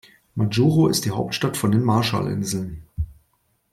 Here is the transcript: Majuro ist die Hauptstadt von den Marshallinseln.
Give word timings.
Majuro 0.33 0.87
ist 0.87 1.05
die 1.05 1.11
Hauptstadt 1.11 1.57
von 1.57 1.71
den 1.71 1.83
Marshallinseln. 1.83 2.87